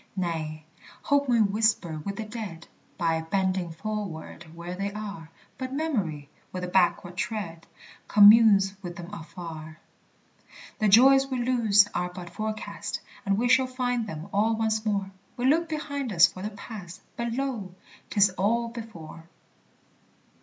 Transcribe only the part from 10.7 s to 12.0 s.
The joys we lose